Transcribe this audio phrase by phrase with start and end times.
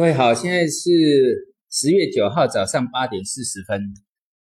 [0.00, 3.82] 各位好，现在是十月九号早上八点四十分。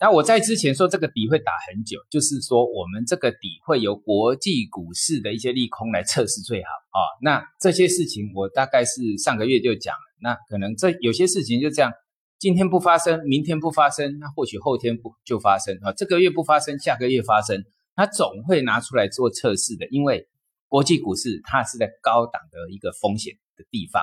[0.00, 7.00] 那我在之前说这个底会打很久，就是说我们这个底会由国际股市的一些利空来测试最好啊。
[7.20, 11.92] 那这些事情我大概是上个月就讲了，那可能这有些事情就这样，
[12.38, 15.92] 今天不发生，明天不发生，那或许后天不就发生啊？
[15.92, 17.62] 这个月不发生，下个月发生，
[17.94, 20.26] 它总会拿出来做测试的，因为
[20.66, 24.02] 国际股市它是在高档的一个风险的地方。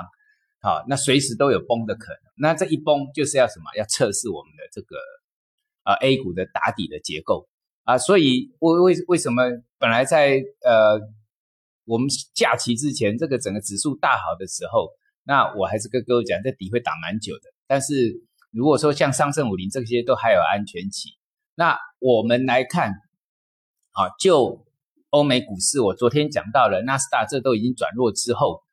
[0.63, 2.19] 好，那随时都有崩的可能。
[2.37, 3.65] 那这一崩就是要什么？
[3.75, 4.95] 要测试我们的这个
[5.83, 7.49] 呃 A 股的打底的结构
[7.83, 7.97] 啊。
[7.97, 9.43] 所以，为为为什么
[9.77, 11.01] 本来在呃
[11.83, 14.87] 我们假期之前，这个整个指数大好的时候，
[15.25, 17.53] 那我还是跟各位讲，这底会打蛮久的。
[17.67, 21.09] 但是如果说像上证五零这些都还有安全期，
[21.55, 22.91] 那我们来看，
[23.91, 24.65] 啊，就
[25.09, 28.63] 欧美股市，我昨天讲到了纳斯达这都已经转弱之后。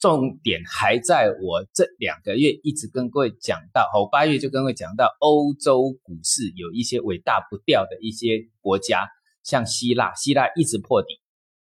[0.00, 9.06] 重点还在我这两个月一直跟各位讲到，哦八月就跟各位讲到，欧洲股市有一些尾大不掉的一些国家，
[9.44, 11.20] 像希腊，希腊一直破底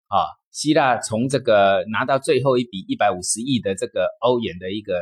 [0.10, 4.94] 啊，希腊从这个拿到最后一笔一百五十亿的这个欧元的一个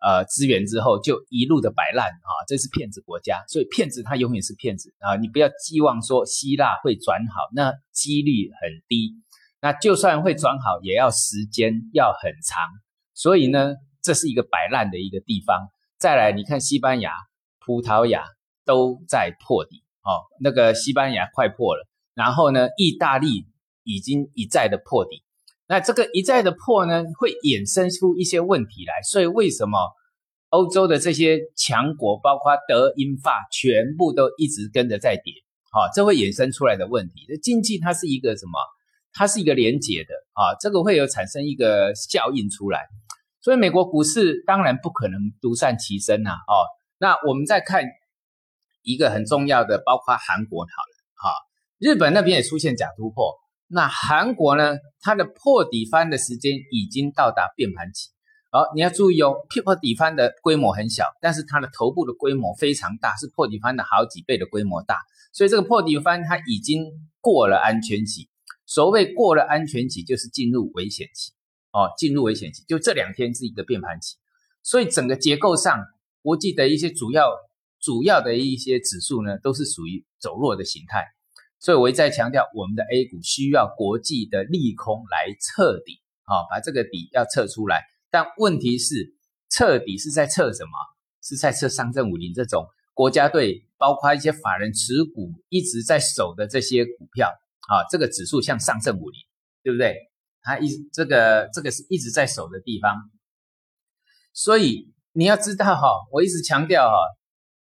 [0.00, 9.16] 呃资源之后，就一路的摆烂啊，这是骗子国家，所以骗子他永远是骗子啊，你不要寄望说希腊会转好，那几率很低。
[9.62, 12.64] 那就算会转好，也要时间要很长，
[13.12, 15.68] 所以呢，这是一个摆烂的一个地方。
[15.98, 17.12] 再来，你看西班牙、
[17.58, 18.24] 葡萄牙
[18.64, 23.46] 都在破底，哦，那个西班牙快破了，然后呢，意大利
[23.84, 25.22] 已经一再的破底。
[25.66, 29.02] 那这个一再的破呢，会衍生出一些问题来。
[29.02, 29.78] 所以为什么
[30.48, 35.34] 欧洲的这些强国，包括德、英、法，全部都一直跟着在跌？
[35.70, 37.26] 好，这会衍生出来的问题。
[37.28, 38.58] 这经济它是一个什么？
[39.12, 42.86] 它是一个连结的啊，这个会有产生一个效应出来，
[43.40, 46.54] 所以美国股市当然不可能独善其身呐哦。
[46.98, 47.84] 那我们再看
[48.82, 51.34] 一个很重要的，包括韩国好了啊，
[51.78, 53.34] 日本那边也出现假突破，
[53.66, 58.08] 那韩国呢，它的破底翻的时间已经到达变盘期，
[58.50, 59.34] 好，你要注意哦，
[59.64, 64.96] 破底翻的规模很小，但是它的头部的规模非常大，是破底翻的好几倍的规模大，
[65.32, 66.86] 所以这个破底翻它已经
[67.20, 68.29] 过了安全期。
[68.70, 71.32] 所谓过了安全期，就是进入危险期
[71.72, 74.14] 哦，进入危险期，就这两天是一个变盘期，
[74.62, 75.84] 所以整个结构上，
[76.22, 77.32] 国际的一些主要
[77.80, 81.04] 主要的一些指数呢，都是属于走弱的形态，
[81.58, 87.82] 所以我一再强调，我们的 A 股需要国际的利空来彻底啊，把这个底要测出来。
[88.08, 89.16] 但问题是，
[89.50, 90.70] 彻底是在测什么？
[91.20, 97.28] 是在测上证五零这种国家队，包括一些法人持股一直在守的这些股票。
[97.70, 99.20] 啊，这个指数像上证五零，
[99.62, 99.94] 对不对？
[100.42, 102.96] 它一这个这个是一直在守的地方，
[104.32, 106.96] 所以你要知道哈，我一直强调哈，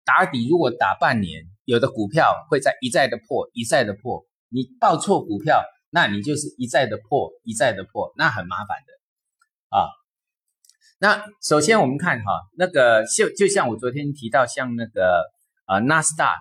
[0.05, 9.91] 打底如果打半年，有的股票会在一再的破，一再的破，你报错股票，那你就是一再的破，一再的破，那很麻烦的啊。
[11.01, 15.25] 那首先我们看哈，那个就就像我昨天提到，像那个
[15.67, 16.37] 啊纳斯达，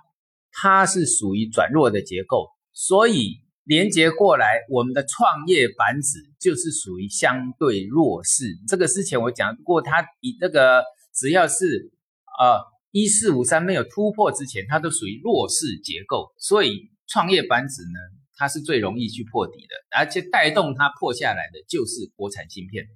[0.52, 3.42] 它是属于转弱的结构，所以。
[3.70, 8.58] 连接过来，我们的创业板指就是属于相对弱势。
[8.68, 11.92] 这个之前我讲过，它以那个只要是
[12.42, 12.60] 呃
[12.90, 16.32] 一四五三没有突破之前，它都属于弱势结构。
[16.40, 18.00] 所以创业板指呢，
[18.38, 22.88] 它是最容易去破底的，而且带动它破下来的就是国产芯片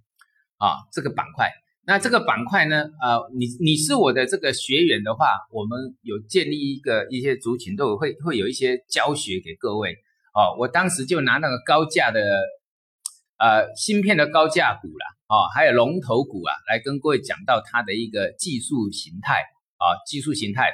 [0.57, 1.51] 啊这个板块。
[1.85, 9.95] 那这个板块呢，呃，你你是我的这个学员的话，我们有建立一个一些族群，都有会会有一些教学给各位。
[10.33, 12.19] 哦，我当时就拿那个高价的，
[13.37, 19.43] 呃，芯片的高价股啦，哦，还有龙头股啊，来跟各位讲到它的一个技术形态
[19.77, 20.71] 啊，技术形态，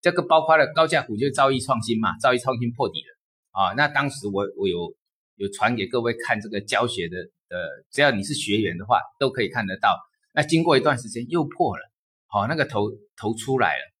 [0.00, 4.94] 这个包括了高价股，就兆易创新嘛，兆易创新破底了啊，那当时我我有
[5.36, 7.18] 有传给各位看这个教学的，
[7.50, 9.98] 呃，只要你是学员的话，都可以看得到。
[10.32, 11.82] 那经过一段时间又破了，
[12.28, 13.91] 好，那个头头出来了。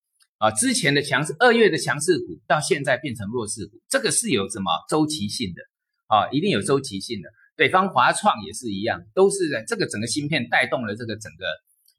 [0.42, 5.62] 啊，之前的强势，二月的强势股，到现在变成弱势股，这个是有什么周期性的
[6.08, 6.28] 啊？
[6.32, 7.28] 一定有周期性的。
[7.54, 11.46] 北方华创也是一样，都是在这个整个芯片带动了这个整个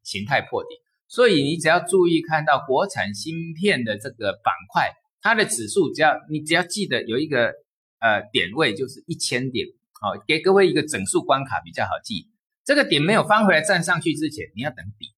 [0.04, 0.76] 形态破底。
[1.08, 4.92] 所以你只要注意看到国产芯片的这个板块，
[5.22, 7.54] 它的指数只要你只要记得有一个
[8.00, 9.66] 呃点位就是一千点，
[10.02, 12.28] 好，给各位一个整数关卡比较好记。
[12.66, 15.14] 这个点没有翻回来站上去之前，你要等底。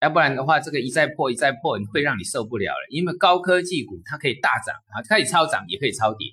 [0.00, 2.86] 要不然的话，这个一再破一再破，会让你受不了了。
[2.90, 6.28] 因为高科技股它可以大涨啊，可以超涨，也可以超跌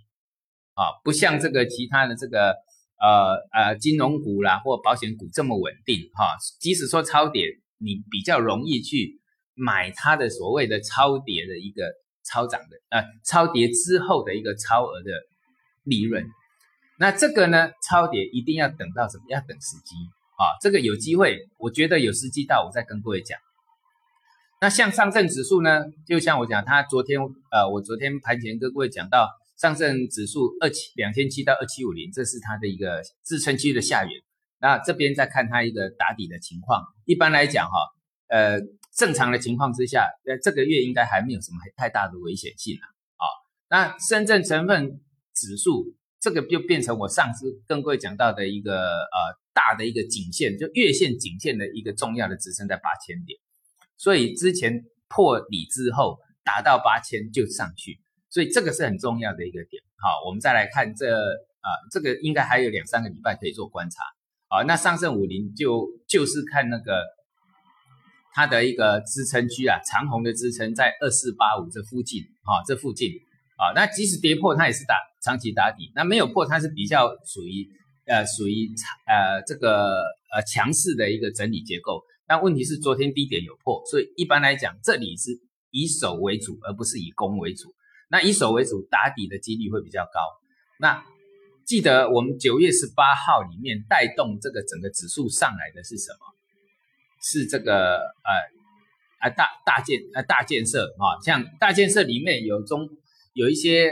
[0.73, 2.55] 啊，不像这个其他的这个
[2.99, 6.37] 呃呃金融股啦或保险股这么稳定哈。
[6.59, 7.45] 即使说超跌，
[7.77, 9.19] 你比较容易去
[9.53, 11.91] 买它的所谓的超跌的一个
[12.23, 15.11] 超涨的，呃，超跌之后的一个超额的
[15.83, 16.25] 利润。
[16.99, 19.25] 那这个呢，超跌一定要等到什么？
[19.29, 19.95] 要等时机
[20.37, 20.55] 啊！
[20.61, 23.37] 这个有机会，我觉得有时机到，我再跟各位讲。
[24.59, 27.19] 那像上证指数呢，就像我讲，它昨天
[27.51, 34.11] 呃，我昨天盘前跟各位讲到，上证指数二七两千七到二七五零，这是它的一个支撑区的下缘。
[34.59, 36.83] 那这边再看它一个打底的情况。
[37.05, 37.77] 一般来讲哈，
[38.27, 38.59] 呃，
[38.95, 42.87] 正常的情况之下，呃，这个月应该还没有什么太大的危险性了
[43.17, 43.25] 啊。
[43.69, 44.99] 那深圳成分
[45.33, 45.95] 指数。
[46.19, 53.37] 这个就变成我上次跟各位讲到的一个呃大的一个颈线，就月线颈线的一个重要的支撑在八千点，
[53.97, 57.99] 所以之前破底之后达到八千就上去，
[58.29, 59.81] 所以这个是很重要的一个点。
[59.97, 64.03] 好，我们再来看这啊这个应该还有两三个礼拜可以做观察。
[64.47, 67.03] 好，那上证五零就就是看那个
[68.33, 73.11] 它的一个支撑区啊，长虹的支撑在二四八五这附近啊，这附近。
[73.57, 77.67] 啊，那即使跌破，它也是打长期打底，那没有破，它是比较属于
[78.05, 78.69] 呃属于
[79.07, 79.97] 呃这个
[80.31, 82.03] 呃强势的一个整理结构。
[82.27, 85.39] 那问题是昨天低点有破，所以一般来讲，这里是
[85.71, 87.73] 以守为主，而不是以攻为主。
[88.09, 90.19] 那以守为主打底的几率会比较高。
[90.79, 91.03] 那
[91.65, 96.19] 记得我们九月十八号里面带动这个整个指数上来的是什么？
[97.21, 98.31] 是这个呃
[99.19, 102.89] 啊大大建啊大建设啊，像大建设里面有中。
[103.33, 103.91] 有一些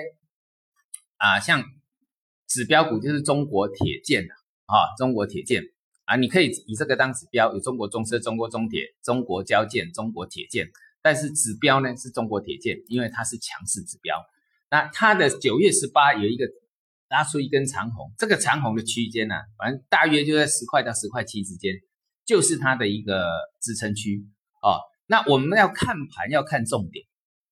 [1.18, 1.64] 啊，像
[2.48, 4.34] 指标股就是中国铁建的
[4.66, 5.62] 啊，中国铁建
[6.06, 10.70] 啊，你可以以这个当指标，有中国中车、中国中铁、中国交建、中国铁建，
[11.02, 14.16] 但是指标呢是中国铁建，因为它是强势指标。
[14.70, 16.46] 那它的九月十八有一个
[17.10, 21.74] 拉出一根长红，这个长红的区间呢，反正大约就在十块到十块七之间，
[22.26, 23.26] 就是它的一个
[23.62, 24.26] 支撑区
[24.62, 24.80] 哦。
[25.08, 27.06] 那我们要看盘要看重点，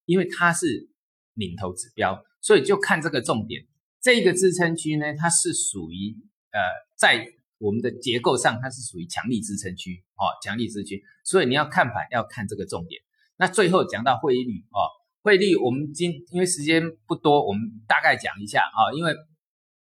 [0.06, 0.90] 因为它是。
[1.36, 3.66] 领头指标，所以就看这个重点，
[4.00, 6.16] 这个支撑区呢，它是属于
[6.52, 6.60] 呃，
[6.96, 7.28] 在
[7.64, 13.02] 我们的结构上，它是属于强力支撑区哦，强力支撑区，所以你要看盘要看这个重点。
[13.38, 19.14] 那最后讲到汇率哦，汇率我们今因为时间不多，我们大概讲一下啊，因为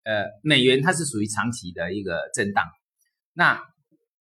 [0.04, 2.64] 呃美元它是属于长期的一个震荡，
[3.34, 3.60] 那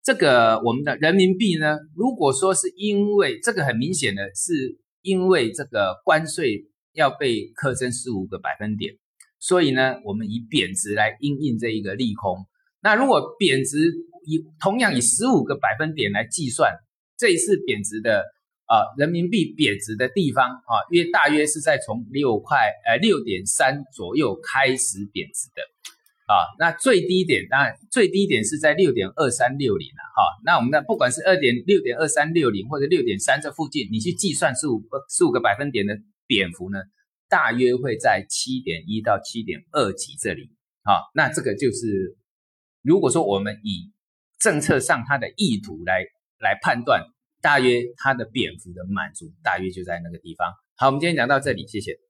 [0.02, 6.66] 这个我们的人民币呢，如果说是因为这个很明显的是因为这个关税。
[6.94, 8.96] 要被课征十五个百分点，
[9.38, 12.44] 所以呢，我们以贬值来应应这一个利空。
[12.82, 13.92] 那如果贬值
[14.26, 16.72] 以同样以十五个百分点来计算，
[17.16, 18.24] 这一次贬值的
[18.66, 25.62] 啊人民币贬值的地方啊，约大约是在从六块呃六点三左右开始贬值的
[26.26, 26.44] 啊。
[26.58, 30.22] 那最低点当然最低点是在六点二三六零了哈。
[30.44, 35.96] 那我们的不管是二点六点二三六零或者六点三这附近，你去计算十五十五个百分点的。
[36.28, 36.78] 蝙蝠呢，
[37.30, 40.50] 大约会在七点一到七点二级这里，
[40.84, 42.18] 好，那这个就是，
[42.82, 43.92] 如果说我们以
[44.38, 46.04] 政策上它的意图来
[46.38, 47.04] 来判断，
[47.40, 50.52] 大约它的蝙蝠的满足大约就在那个地方。
[50.76, 52.07] 好，我们今天讲到这里，谢谢。